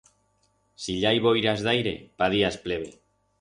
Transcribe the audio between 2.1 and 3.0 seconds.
pa días pleve.